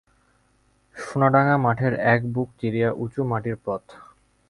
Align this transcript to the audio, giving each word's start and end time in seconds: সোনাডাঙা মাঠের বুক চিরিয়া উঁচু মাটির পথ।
সোনাডাঙা 0.95 1.55
মাঠের 1.57 1.93
বুক 2.33 2.49
চিরিয়া 2.59 2.89
উঁচু 2.95 3.21
মাটির 3.23 3.57
পথ। 3.65 3.83